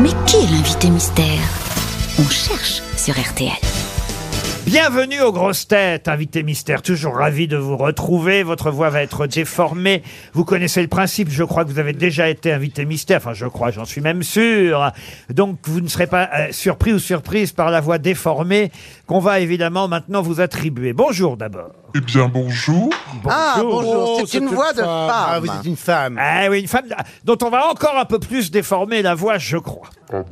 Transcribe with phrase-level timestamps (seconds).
[0.00, 1.40] Mais qui est l'invité mystère?
[2.20, 3.77] On cherche sur RTL.
[4.68, 6.82] Bienvenue aux grosses têtes, invité mystère.
[6.82, 8.42] Toujours ravi de vous retrouver.
[8.42, 10.02] Votre voix va être déformée.
[10.34, 11.30] Vous connaissez le principe.
[11.30, 13.16] Je crois que vous avez déjà été invité mystère.
[13.16, 14.92] Enfin, je crois, j'en suis même sûr.
[15.30, 18.70] Donc, vous ne serez pas euh, surpris ou surprise par la voix déformée
[19.06, 20.92] qu'on va évidemment maintenant vous attribuer.
[20.92, 21.70] Bonjour d'abord.
[21.94, 22.90] Eh bien, bonjour.
[23.26, 25.10] Ah, bonjour, Oh, c'est une voix de femme.
[25.10, 26.18] Ah, vous êtes une femme.
[26.20, 26.84] Ah oui, une femme
[27.24, 29.88] dont on va encore un peu plus déformer la voix, je crois.
[30.12, 30.22] Ah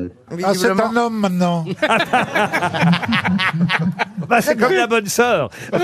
[0.45, 1.65] Ah, c'est un homme maintenant.
[4.17, 5.51] Bah, c'est comme la bonne sœur.
[5.73, 5.79] Ah,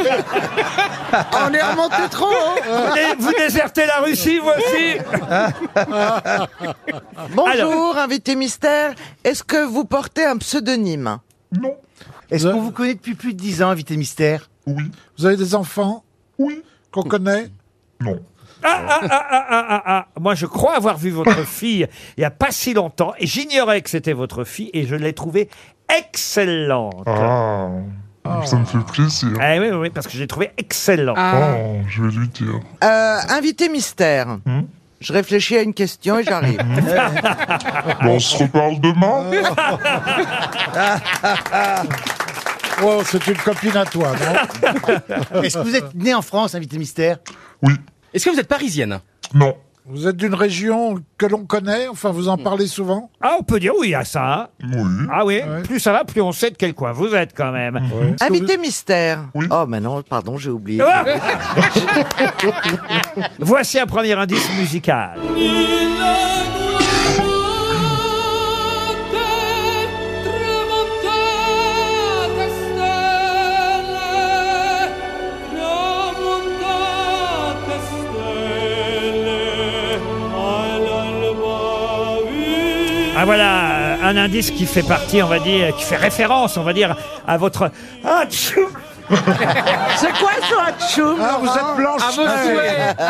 [1.48, 2.62] On est remonté trop haut.
[2.64, 4.98] Vous dé- Vous désertez la Russie, vous aussi
[7.34, 8.94] Bonjour, invité mystère.
[9.24, 11.18] Est-ce que vous portez un pseudonyme?
[11.52, 11.76] Non.
[12.30, 14.48] Est-ce qu'on vous connaît depuis plus de 10 ans, invité mystère?
[14.66, 14.90] Oui.
[15.18, 16.02] Vous avez des enfants?
[16.38, 16.62] Oui.
[16.90, 17.50] qu'on connaît?
[18.00, 18.18] Non.
[18.64, 20.06] Ah, ah, ah, ah, ah, ah, ah.
[20.20, 23.82] Moi, je crois avoir vu votre fille il n'y a pas si longtemps, et j'ignorais
[23.82, 25.50] que c'était votre fille, et je l'ai trouvée
[25.94, 27.06] excellente.
[28.24, 28.42] Ah.
[28.46, 29.30] Ça me fait plaisir.
[29.40, 31.16] Ah oui, oui, parce que je l'ai trouvée excellente.
[31.18, 32.60] Oh, je vais lui dire.
[32.84, 34.38] euh, Invité mystère.
[34.46, 34.62] Hmm?
[35.00, 36.58] Je réfléchis à une question et j'arrive.
[38.02, 39.24] Bon, on se reparle demain
[42.84, 46.78] Oh, c'est une copine à toi, non Est-ce que vous êtes né en France, invité
[46.78, 47.18] mystère?
[47.62, 47.74] Oui.
[48.14, 48.98] Est-ce que vous êtes parisienne?
[49.34, 49.54] Non.
[49.84, 53.58] Vous êtes d'une région que l'on connaît Enfin, vous en parlez souvent Ah, on peut
[53.58, 54.50] dire oui à ça.
[54.62, 54.66] hein.
[54.72, 55.06] Oui.
[55.12, 55.62] Ah oui, Ouais.
[55.62, 57.80] plus ça va, plus on sait de quel coin vous êtes quand même.
[58.20, 59.24] invité mystère.
[59.34, 59.46] Oui.
[59.50, 60.82] Oh, mais non, pardon, j'ai oublié.
[60.86, 61.04] Ah
[63.40, 65.18] Voici un premier indice musical.
[84.12, 86.94] Un indice qui fait partie, on va dire, qui fait référence, on va dire,
[87.26, 87.70] à votre...
[88.04, 88.24] Ah,
[89.96, 92.02] C'est quoi ce hatchoum Ah, vous êtes blanche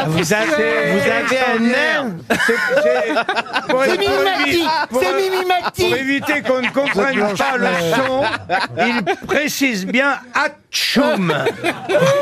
[0.07, 2.05] vous avez, vous avez un air.
[2.47, 2.57] C'est.
[2.83, 3.15] C'est.
[3.69, 3.85] Pour
[5.97, 8.23] éviter qu'on ne comprenne pas le son,
[8.79, 11.33] il précise bien Hatchoum.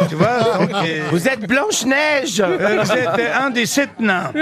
[0.09, 2.41] tu vois donc, euh, Vous êtes Blanche Neige.
[2.41, 3.09] euh, Vous êtes
[3.41, 4.33] un des sept nains.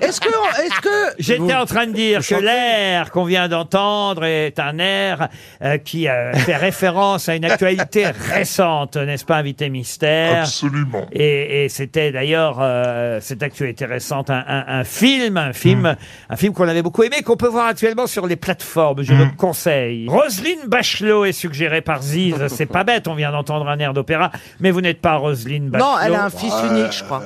[0.00, 4.58] Est-ce que, est-ce que, J'étais en train de dire que l'air qu'on vient d'entendre est
[4.58, 5.28] un air
[5.62, 11.06] euh, qui euh, fait référence à une actualité récente, n'est-ce pas, invité mystère Absolument.
[11.12, 15.96] et, et c'était d'ailleurs euh, cette actualité récente un, un- un film, un film,
[16.30, 19.02] un film qu'on avait beaucoup aimé, qu'on peut voir actuellement sur les plateformes.
[19.02, 20.06] Je le conseille.
[20.08, 22.34] Roselyne Bachelot est suggérée par Ziz.
[22.48, 25.86] C'est pas bête, on vient d'entendre un air d'opéra, mais vous n'êtes pas Roselyne Bachelot.
[25.86, 27.22] non, elle a un fils unique, je crois.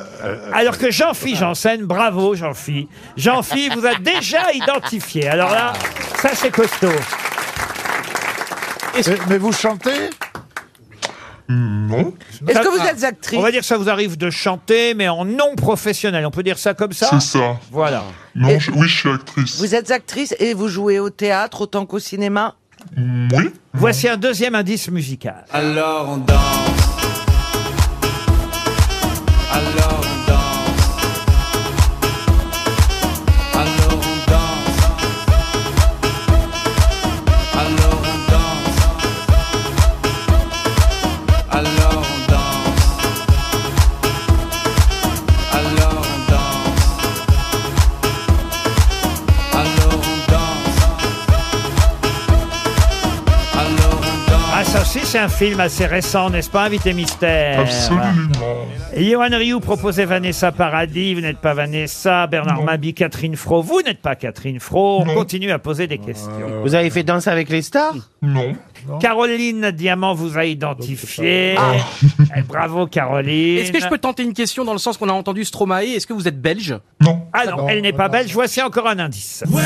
[0.52, 2.88] Alors que Jean-Phi Janssen, bravo Jean-Phi.
[3.16, 5.28] Jean-Phi vous a déjà identifié.
[5.28, 5.72] Alors là,
[6.16, 6.88] ça c'est costaud.
[8.94, 9.90] Mais, mais vous chantez?
[11.48, 12.12] Non.
[12.48, 15.08] Est-ce que vous êtes actrice On va dire que ça vous arrive de chanter, mais
[15.08, 16.26] en non professionnel.
[16.26, 17.56] On peut dire ça comme ça C'est ça.
[17.70, 18.04] Voilà.
[18.34, 19.58] Non, Et- je- oui, je suis actrice.
[19.58, 22.54] Vous êtes actrice et vous jouez au théâtre autant qu'au cinéma?
[22.96, 23.50] Oui.
[23.72, 25.44] Voici un deuxième indice musical.
[25.52, 26.75] Alors on danse.
[55.18, 58.12] Ah, un film assez récent, n'est-ce pas, Invité Mystère Absolument.
[58.96, 62.62] Johan Rioux proposait Vanessa Paradis, vous n'êtes pas Vanessa, Bernard.
[62.62, 65.14] Mabi, Catherine Fro, vous n'êtes pas Catherine Fro, on Non.
[65.14, 66.30] continue à poser des questions.
[66.62, 68.52] Vous avez fait Danse avec les stars Non.
[69.00, 71.56] Caroline Diamant vous a identifié.
[72.36, 73.58] Eh, Bravo Caroline.
[73.58, 75.94] Est-ce que je peux tenter une question dans le sens qu'on a entendu Stromae?
[75.96, 76.76] Est-ce que vous êtes belge?
[77.00, 77.22] Non.
[77.32, 79.44] Ah non, elle n'est pas belge, voici encore un indice.
[79.50, 79.64] Where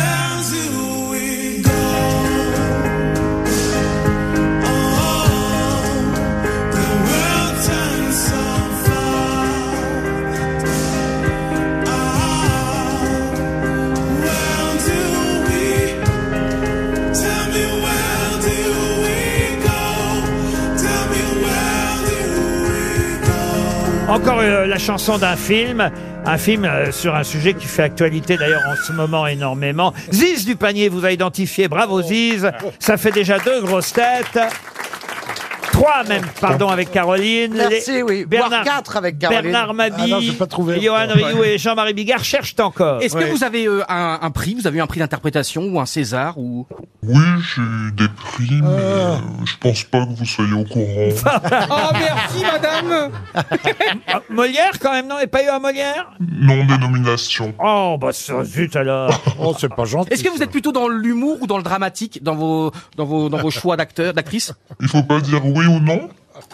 [24.11, 25.89] Encore euh, la chanson d'un film,
[26.27, 29.95] un film euh, sur un sujet qui fait actualité d'ailleurs en ce moment énormément.
[30.11, 34.41] Ziz du panier vous a identifié, bravo Ziz, ça fait déjà deux grosses têtes.
[35.81, 37.55] Trois même, pardon, avec Caroline.
[37.55, 38.27] Merci, Les- oui.
[38.31, 39.43] Voire quatre avec Caroline.
[39.43, 40.79] Bernard Ah Mabie, non, j'ai pas trouvé.
[40.81, 41.25] Johan Ouais.
[41.25, 43.01] Rioux et Jean-Marie Bigard cherchent encore.
[43.03, 44.55] Est-ce que vous avez euh, un, un prix?
[44.55, 46.67] Vous avez eu un prix d'interprétation ou un César ou?
[47.03, 47.15] Oui,
[47.55, 49.17] j'ai eu des prix, mais euh,
[49.47, 51.09] je pense pas que vous soyez au courant.
[51.73, 55.15] Oh merci madame Ah, Molière quand même, non?
[55.17, 56.11] Il n'y a pas eu un Molière?
[56.21, 57.55] Non dénomination.
[57.59, 59.11] Oh, bah ça, zut alors.
[59.43, 60.13] Oh, c'est pas gentil.
[60.13, 63.29] Est-ce que vous êtes plutôt dans l'humour ou dans le dramatique dans vos dans vos
[63.31, 66.09] dans vos choix d'acteurs d'actrices Il faut pas dire oui ou non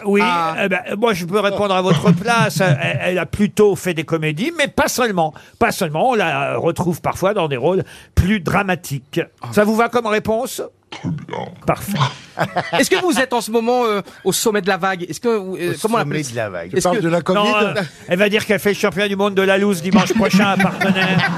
[0.05, 0.55] Oui, Ah.
[0.63, 2.59] eh ben, moi je peux répondre à votre place.
[2.61, 5.33] Elle, elle a plutôt fait des comédies, mais pas seulement.
[5.59, 7.83] Pas seulement, on la retrouve parfois dans des rôles
[8.15, 9.21] plus dramatiques.
[9.51, 11.45] Ça vous va comme réponse Très bien.
[11.65, 11.97] Parfait.
[12.79, 15.05] Est-ce que vous êtes en ce moment euh, au sommet de la vague?
[15.09, 16.69] Est-ce que vous- euh, comment on appelle de la vague.
[16.69, 17.73] Tu Est-ce parles que- de la Covid Non, euh,
[18.07, 20.57] elle va dire qu'elle fait le championnat du monde de la loose dimanche prochain à
[20.57, 21.29] partenaire.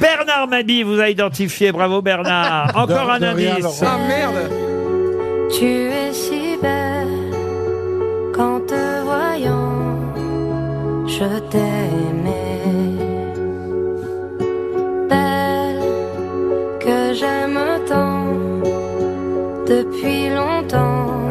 [0.00, 2.72] Bernard Mabie vous a identifié, bravo Bernard.
[2.76, 3.64] Encore un de rien, indice.
[3.64, 3.76] Laurent.
[3.86, 4.50] Ah merde
[5.58, 6.33] Tu es si
[11.18, 12.60] je t'aimais.
[15.08, 15.84] Belle
[16.84, 18.03] que j'aime tant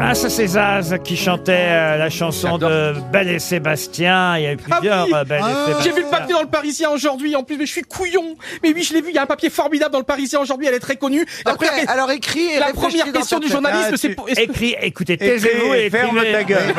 [0.06, 4.36] Ah, ça c'est Zaz qui chantait euh, la chanson de Belle et Sébastien.
[4.36, 5.12] Il y a eu plusieurs oui.
[5.14, 5.64] euh, Belle et Ah.
[5.66, 5.82] Sébastien.
[5.92, 8.36] J'ai vu le papier dans le Parisien aujourd'hui, en plus, mais je suis couillon.
[8.62, 10.66] Mais oui, je l'ai vu, il y a un papier formidable dans le Parisien aujourd'hui,
[10.66, 11.24] elle est très connue.
[11.46, 13.52] La Ok, première, alors écris et la réfléchis première dans question ta du tête.
[13.52, 16.32] journalisme, Ah, c'est tu- pour- est-ce que- Écris, écoutez, taisez-vous et ferme écrivez.
[16.32, 16.74] ta gueule.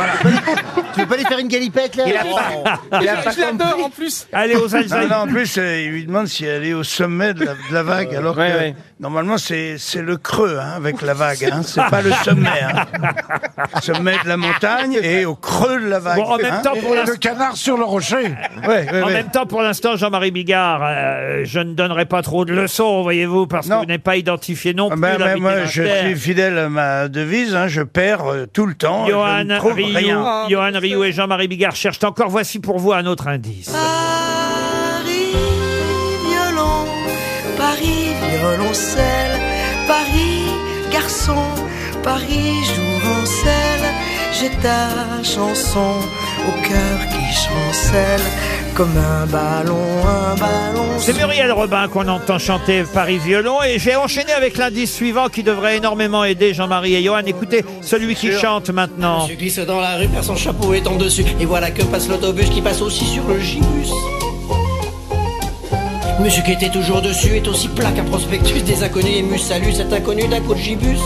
[0.94, 3.40] Tu veux pas lui faire une galipette, là Il a pas, il a pas je
[3.42, 4.28] l'adore en plus.
[4.34, 5.08] Allez aux Ah Alzheimer.
[5.08, 7.74] non, en plus, euh, il lui demande si elle est au sommet de la, de
[7.74, 8.76] la vague, alors Ouais, que ouais.
[9.00, 12.50] normalement c'est c'est le creux hein, avec la vague, hein, c'est pas le sommet.
[12.62, 12.86] Hein.
[13.82, 16.18] Sommet de la montagne et au creux de la vague.
[16.18, 16.62] Bon, en même hein.
[16.64, 17.16] temps, Et pour l'instant.
[17.20, 18.34] canard sur le rocher.
[18.68, 19.14] Ouais, ouais, En ouais.
[19.14, 23.46] même temps, pour l'instant, Jean-Marie Bigard, euh, je ne donnerai pas trop de leçons, voyez-vous,
[23.48, 23.80] parce que Non.
[23.82, 25.02] vous n'êtes pas identifié non Ah plus.
[25.02, 26.06] ben, ben, l'invité moi, je mystère.
[26.06, 29.06] suis fidèle à ma devise, hein, je perds euh, tout le temps.
[29.06, 30.46] je Johan ne trouve Rioux, rien.
[30.50, 32.30] Johan Rioux et Jean-Marie Bigard cherchent encore.
[32.30, 33.72] Voici pour vous un autre indice.
[33.72, 35.36] Paris,
[36.28, 36.86] violon,
[37.58, 39.40] Paris, violoncelle,
[39.88, 40.44] Paris,
[40.92, 41.36] garçon,
[42.06, 43.90] Paris, jouvencelle,
[44.32, 45.96] j'ai ta chanson
[46.48, 48.22] au cœur qui chancelle
[48.76, 50.86] comme un ballon, un ballon.
[51.00, 55.42] C'est Muriel Robin qu'on entend chanter Paris Violon et j'ai enchaîné avec l'indice suivant qui
[55.42, 57.24] devrait énormément aider Jean-Marie et Johan.
[57.26, 59.24] Écoutez, celui qui chante maintenant.
[59.24, 61.26] Monsieur glisse dans la rue, perd son chapeau et tombe dessus.
[61.40, 63.90] Et voilà que passe l'autobus qui passe aussi sur le gibus.
[66.20, 68.62] Monsieur qui était toujours dessus est aussi plat qu'un prospectus.
[68.62, 71.02] Des inconnus émus salut cet inconnu d'un coup de gibus.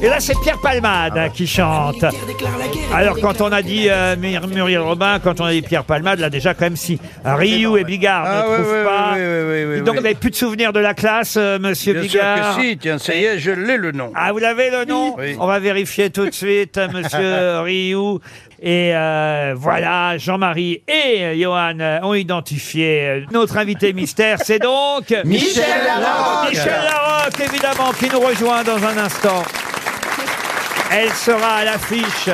[0.00, 1.94] Et là, c'est Pierre Palmade qui chante.
[2.02, 2.94] Militaire déclare la guerre.
[2.96, 6.20] Alors, quand on a dit euh, Mur- Muriel Robin, quand on a dit Pierre Palmade,
[6.20, 9.12] là, déjà, quand même, si Ryu et Bigard Ah, ne ouais, trouvent ouais, pas.
[9.14, 9.96] ouais, ouais, ouais, ouais, Donc, ouais.
[9.96, 12.78] vous n'avez plus de souvenirs de la classe, euh, monsieur Bien sûr Bigard que si,
[12.78, 14.12] tiens, ça y est, je l'ai le nom.
[14.14, 15.36] Ah, vous l'avez le nom Oui.
[15.40, 18.20] On va vérifier tout de suite, monsieur Rioux.
[18.62, 24.38] Et euh, voilà, Jean-Marie et euh, Johan euh, ont identifié euh, notre invité mystère.
[24.44, 26.50] C'est donc Michel Larocque.
[26.50, 29.42] Michel Larocque, évidemment, qui nous rejoint dans un instant.
[30.90, 32.30] Elle sera à l'affiche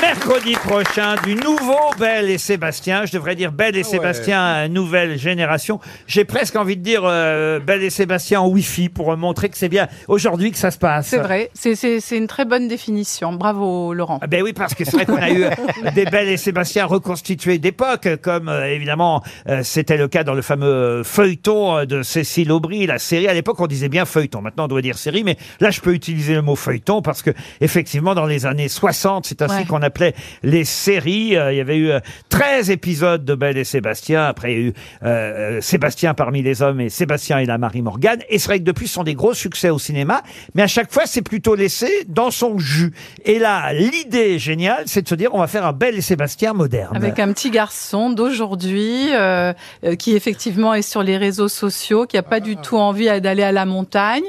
[0.00, 3.04] mercredi prochain du nouveau Belle et Sébastien.
[3.06, 5.80] Je devrais dire Belle et Sébastien, euh, nouvelle génération.
[6.06, 9.56] J'ai presque envie de dire euh, Belle et Sébastien en Wi-Fi pour euh, montrer que
[9.56, 11.08] c'est bien aujourd'hui que ça se passe.
[11.08, 13.32] C'est vrai, c'est- c'est c'est une très bonne définition.
[13.32, 14.18] Bravo Laurent.
[14.22, 15.50] Ah Ben oui, parce que c'est vrai qu'on a eu euh,
[15.94, 20.42] des Belles et Sébastien reconstitués d'époque, comme euh, évidemment euh, c'était le cas dans le
[20.42, 23.28] fameux feuilleton euh, de Cécile Aubry, la série.
[23.28, 24.40] À l'époque, on disait bien feuilleton.
[24.42, 27.30] Maintenant, on doit dire série, mais là, je peux utiliser le mot feuilleton parce que
[27.60, 29.64] effectivement, dans les années 60, c'est ainsi Ouais.
[29.64, 31.36] qu'on appelait les séries.
[31.36, 34.24] Euh, il y avait eu euh, 13 épisodes de Belle et Sébastien.
[34.24, 37.58] Après, il y a eu euh, euh, Sébastien parmi les hommes et Sébastien et la
[37.58, 38.20] Marie Morgane.
[38.28, 40.22] Et c'est vrai que depuis, ce sont des gros succès au cinéma.
[40.54, 42.92] Mais à chaque fois, c'est plutôt laissé dans son jus.
[43.24, 46.52] Et là, l'idée géniale, c'est de se dire, on va faire un Belle et Sébastien
[46.52, 46.96] moderne.
[46.96, 49.52] Avec un petit garçon d'aujourd'hui euh,
[49.84, 53.42] euh, qui effectivement est sur les réseaux sociaux, qui a pas du tout envie d'aller
[53.42, 54.24] à la montagne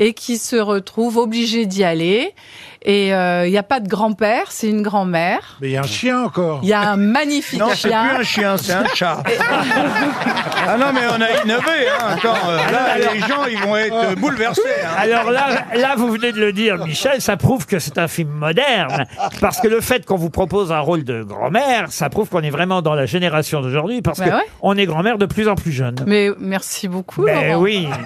[0.00, 2.34] et qui se retrouve obligé d'y aller.
[2.82, 5.58] Et euh, il n'y a pas de grand-père, c'est une grand-mère.
[5.60, 6.60] Mais il y a un chien encore.
[6.62, 8.06] Il y a un magnifique Non, c'est chien.
[8.08, 9.22] plus un chien, c'est un chat.
[10.66, 11.88] ah non, mais on a innové.
[11.90, 12.06] Hein.
[12.16, 14.62] Attends, euh, là, les gens, ils vont être euh, bouleversés.
[14.82, 14.88] hein.
[14.96, 18.30] Alors là, là, vous venez de le dire, Michel, ça prouve que c'est un film
[18.30, 19.04] moderne.
[19.42, 22.48] Parce que le fait qu'on vous propose un rôle de grand-mère, ça prouve qu'on est
[22.50, 24.00] vraiment dans la génération d'aujourd'hui.
[24.00, 24.42] Parce Bah que ouais.
[24.62, 25.96] on est grand-mère de plus en plus jeune.
[26.06, 27.26] Mais merci beaucoup.
[27.26, 27.56] Laurent.
[27.58, 27.86] oui.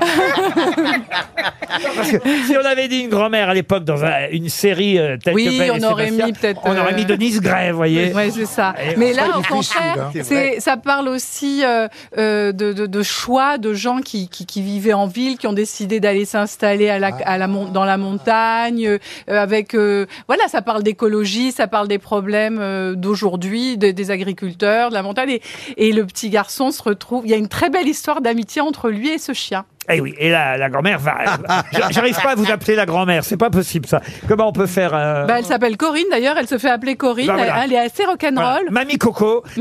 [1.96, 5.16] Parce que si on avait dit une grand-mère à l'époque dans un- une série euh,
[5.22, 7.40] telle que Oui, Belle et on aurait Sébastien, mis peut-être on aurait euh, mis Denise
[7.40, 8.12] Gray, vous voyez.
[8.12, 8.74] Ouais, c'est ça.
[8.82, 10.20] Et Mais là, pas au difficile, contraire, hein.
[10.22, 11.88] C'est ça parle aussi euh,
[12.18, 15.52] euh, de, de, de choix de gens qui, qui, qui vivaient en ville, qui ont
[15.52, 18.98] décidé d'aller s'installer à la, à la, mon- dans la montagne, euh,
[19.28, 24.88] avec euh, voilà, ça parle d'écologie, ça parle des problèmes euh, d'aujourd'hui, de- des agriculteurs,
[24.90, 25.42] de la montagne, et,
[25.88, 27.24] et le petit garçon se retrouve.
[27.26, 29.64] Il y a une très belle histoire d'amitié entre lui et ce chien.
[29.90, 31.14] Eh oui, et la, la grand-mère va.
[31.72, 34.00] J'a- J'arrive pas à vous appeler la grand-mère, c'est pas possible ça.
[34.28, 37.26] Comment on peut faire euh, Bah, elle s'appelle Corinne d'ailleurs, elle se fait appeler Corinne,
[37.26, 37.64] Bah, voilà.
[37.64, 38.34] elle, elle est assez rock'n'roll.
[38.36, 38.70] voilà.
[38.70, 39.42] Mamie Coco.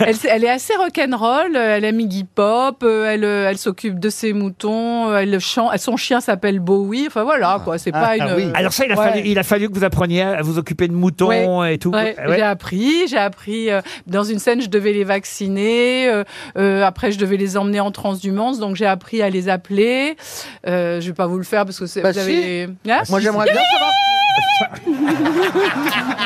[0.00, 3.98] elle, elle est assez rock'n'roll, euh, elle aime Iggy Pop, euh, elle, euh, elle s'occupe
[3.98, 8.16] de ses moutons, euh, elle chante, son chien s'appelle Bowie, enfin voilà quoi, c'est pas
[8.16, 8.52] une...
[8.54, 9.10] Alors ça, il a, Ouais.
[9.10, 11.28] fallu, il a fallu que vous appreniez à vous occuper de moutons
[11.60, 11.74] Ouais.
[11.74, 11.90] et tout.
[11.90, 12.36] Ouais, ouais.
[12.36, 13.70] J'ai appris, j'ai appris.
[13.70, 16.08] euh, dans une scène, je devais les vacciner.
[16.08, 16.24] euh,
[16.58, 20.16] euh, après, je devais les emmener en transhumance, donc j'ai appris à les appeler.
[20.66, 22.02] Euh, je vais pas vous le faire parce que c'est.
[22.02, 22.68] Bah vous avez...
[22.88, 23.90] Hein Moi, j'aimerais bien savoir.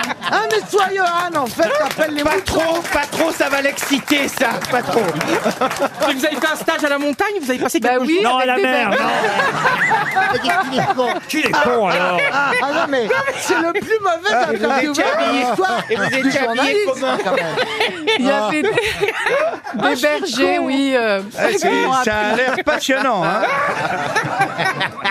[0.44, 2.58] ah, mais toi, Johan, en fait, t'appelles les Pas moutons.
[2.60, 4.50] trop, pas trop, ça va l'exciter, ça.
[4.70, 5.00] Pas trop.
[5.00, 8.30] Vous avez fait un stage à la montagne, vous avez passé Bah quelques oui, jours.
[8.32, 9.02] Non, à la mer, bébés.
[9.02, 9.08] non.
[11.28, 13.08] Qui est con alors Ah, ah non, mais
[13.40, 16.24] c'est le plus mauvais Ah, vous intervieweur étiez de habillé- l'histoire et vous du étiez
[16.24, 17.56] habillé journalisme, comment quand même.
[18.18, 20.94] Il y avait des, des bergers, oui.
[20.96, 21.68] euh, Ah, qui a
[22.30, 22.36] appris.
[22.36, 23.22] l'air passionnant.
[23.24, 23.42] Hein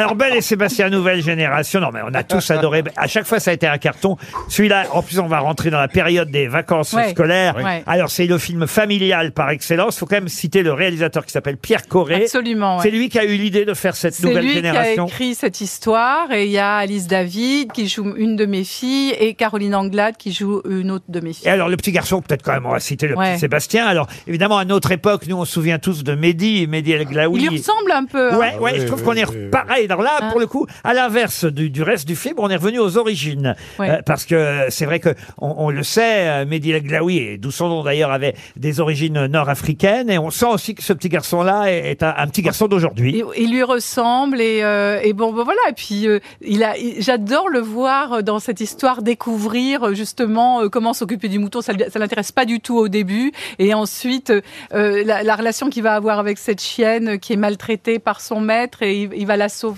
[0.00, 1.78] Alors Belle et Sébastien, nouvelle génération.
[1.78, 2.82] Non mais on a tous adoré.
[2.96, 4.16] À chaque fois ça a été un carton.
[4.48, 7.10] Celui-là, en plus on va rentrer dans la période des vacances Ouais.
[7.10, 7.56] scolaires.
[7.62, 7.82] Ouais.
[7.86, 9.98] Alors c'est le film familial par excellence.
[9.98, 12.14] Faut quand même citer le réalisateur qui s'appelle Pierre Corré.
[12.22, 12.76] Absolument.
[12.78, 12.82] ouais.
[12.82, 15.04] C'est lui qui a eu l'idée de faire cette C'est nouvelle lui génération.
[15.04, 18.46] qui a écrit cette histoire et il y a Alice David qui joue une de
[18.46, 21.46] mes filles et Caroline Anglade qui joue une autre de mes filles.
[21.46, 23.32] Et alors le petit garçon, peut-être quand même on va citer le Ouais.
[23.32, 23.86] petit Sébastien.
[23.86, 27.42] Alors évidemment à notre époque, nous on se souvient tous de Mehdi, Mehdi El Glaoui.
[27.42, 28.32] Il lui ressemble un peu.
[28.32, 28.38] hein.
[28.38, 29.88] Ouais, ouais, je trouve qu'on est pareil.
[29.90, 32.78] Alors là, pour le coup, à l'inverse du, du reste du film, on est revenu
[32.78, 33.54] aux origines.
[33.78, 33.90] Ouais.
[33.90, 37.38] Euh, parce que c'est vrai que on, on le sait, euh, Mehdi El Glaoui, et
[37.38, 40.10] d'où son nom d'ailleurs, avait des origines nord-africaines.
[40.10, 43.22] Et on sent aussi que ce petit garçon-là est, est un, un petit garçon d'aujourd'hui.
[43.36, 46.76] Il, il lui ressemble et, euh, et bon, bon, voilà et puis euh, il a
[46.76, 51.98] il- j'adore le voir dans cette histoire découvrir justement comment s'occuper du mouton ça, ça
[51.98, 54.32] l'intéresse pas du tout au début et ensuite
[54.72, 58.82] la, la relation qu'il va avoir avec cette chienne qui est maltraitée par son maître
[58.82, 59.69] et il, il va la sauver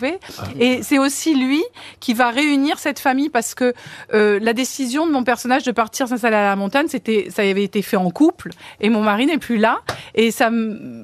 [0.60, 1.62] et c'est aussi lui
[2.00, 3.74] qui va réunir cette famille parce que
[4.14, 7.64] euh, la décision de mon personnage de partir s'installer à la montagne c'était ça avait
[7.64, 9.80] été fait en couple et mon mari n'est plus là
[10.14, 10.50] et ça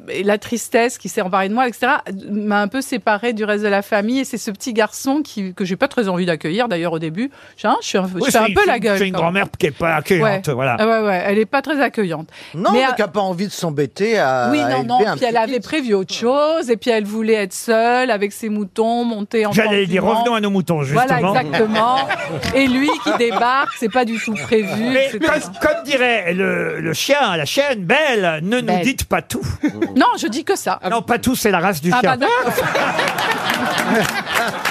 [0.09, 1.93] et la tristesse qui s'est emparée de moi etc
[2.31, 5.55] m'a un peu séparée du reste de la famille et c'est ce petit garçon qui
[5.55, 7.31] que j'ai pas très envie d'accueillir d'ailleurs au début
[7.65, 9.67] Hein, je suis un, je Oui, fais un peu la gueule C'est une grand-mère qui
[9.67, 10.55] est pas accueillante, Ouais.
[10.55, 10.77] voilà.
[10.79, 12.29] Ah ouais, ouais, elle est pas très accueillante.
[12.55, 14.49] Non, Mais qui n'a pas envie de s'embêter à.
[14.51, 14.99] oui, non, non.
[15.17, 18.78] Puis elle avait prévu autre chose, et puis elle voulait être seule avec ses moutons,
[18.85, 21.07] monter en J'allais dire, revenons à nos moutons, justement.
[21.19, 21.99] Voilà, exactement.
[22.55, 24.69] et lui qui débarque, c'est pas du tout prévu.
[24.93, 25.19] Mais etc.
[25.21, 28.83] comme, comme dirait le, le chien, la chienne, Belle, ne nous Belle.
[28.83, 29.47] dites pas tout.
[29.97, 30.81] Non, je dis que ça.
[30.91, 32.17] Non, pas tout, c'est la race du Ah chien.
[32.17, 32.53] bah d'accord.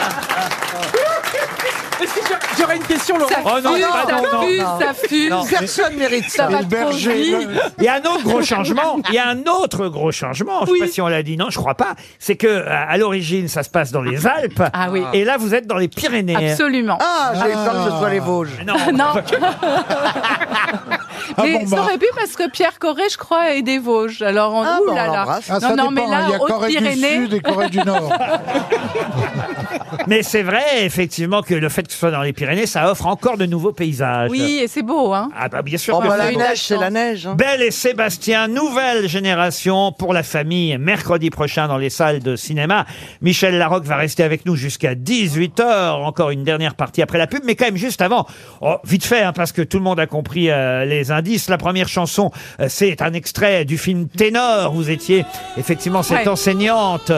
[2.59, 4.79] J'aurais une question, Laurent Ça Oh non, fuse, non, ça non, non, fuse, non.
[4.79, 5.29] ça fuse.
[5.29, 5.45] Non.
[5.45, 7.35] Personne mérite Ça va trop vite.
[7.77, 8.97] Il y a un autre gros changement.
[9.09, 10.61] Il y a un autre gros changement.
[10.61, 10.79] Je sais Oui.
[10.79, 11.37] pas si on l'a dit.
[11.37, 11.95] Non, je crois pas.
[12.19, 14.61] C'est que à à l'origine, ça se passe dans les Alpes.
[14.73, 15.03] Ah oui.
[15.13, 16.51] Et là, vous êtes dans les Pyrénées.
[16.51, 16.97] Absolument.
[17.01, 18.63] Ah, j'ai peur que ce soit les Vosges.
[18.65, 18.73] Non.
[18.97, 19.13] Non.
[21.43, 21.81] mais bon, ça bah.
[21.83, 24.21] aurait pu parce que Pierre Corré, je crois, est des Vosges.
[24.21, 25.15] Alors, on, Ah, ouh bah, on là là.
[25.17, 25.45] l'embrasse.
[25.49, 26.97] Ah, ça non, non, mais dépend, là, il y a Corée du.
[26.97, 28.11] Sud et Corée du Nord.
[30.07, 33.05] Mais c'est vrai, effectivement, que le fait que ce soit dans les Pyrénées, ça offre
[33.07, 34.29] encore de nouveaux paysages.
[34.29, 35.29] Oui, et c'est beau, hein.
[35.37, 35.95] Ah bah bien sûr.
[35.97, 36.39] Oh, que bah, c'est la beau.
[36.39, 37.27] neige, c'est la neige.
[37.27, 37.35] hein.
[37.35, 42.85] Belle et Sébastien, nouvelle génération pour la famille, mercredi prochain dans les salles de cinéma.
[43.21, 45.63] Michel Larocque va rester avec nous jusqu'à 18h,
[46.03, 48.25] encore une dernière partie après la pub, mais quand même juste avant,
[48.61, 51.49] oh, vite fait, hein, parce que tout le monde a compris euh, les indices.
[51.49, 54.71] La première chanson, euh, c'est un extrait du film Ténor.
[54.73, 55.25] Vous étiez
[55.57, 56.27] effectivement cette Ouais.
[56.29, 57.11] enseignante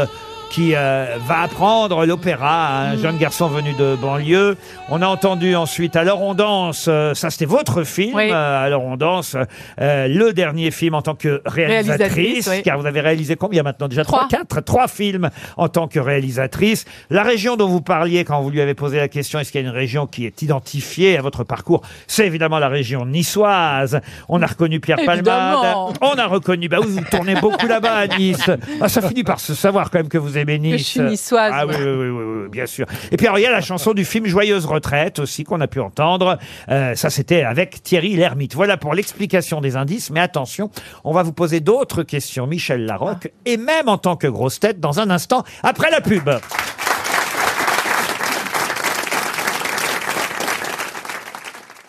[0.49, 4.57] qui euh, va apprendre l'opéra à un jeune garçon venu de banlieue.
[4.89, 8.29] On a entendu ensuite Alors on danse, euh, ça c'était votre film, Oui.
[8.31, 9.35] euh, Alors on danse,
[9.79, 12.63] euh, le dernier film en tant que réalisatrice, Réalisatrice, oui.
[12.63, 14.03] car vous avez réalisé combien maintenant déjà?
[14.03, 14.19] Trois.
[14.27, 16.85] Trois, quatre, trois films en tant que réalisatrice.
[17.09, 19.63] La région dont vous parliez quand vous lui avez posé la question, est-ce qu'il y
[19.63, 21.81] a une région qui est identifiée à votre parcours?
[22.07, 24.01] C'est évidemment la région niçoise.
[24.27, 25.93] On a reconnu Pierre Palmade, Évidemment.
[26.01, 28.49] on a reconnu, bah oui, vous tournez beaucoup là-bas à Nice.
[28.81, 30.37] Ah, ça finit par se savoir quand même que vous
[30.77, 31.81] je suis niçoise, Ah oui, ouais.
[31.81, 32.85] oui, oui, oui, oui, bien sûr.
[33.11, 35.67] Et puis alors, il y a la chanson du film Joyeuse retraite aussi qu'on a
[35.67, 36.37] pu entendre.
[36.69, 38.55] Euh, ça, c'était avec Thierry Lhermitte.
[38.55, 40.09] Voilà pour l'explication des indices.
[40.09, 40.69] Mais attention,
[41.03, 44.79] on va vous poser d'autres questions, Michel Larocque, et même en tant que grosse tête,
[44.79, 46.29] dans un instant, après la pub.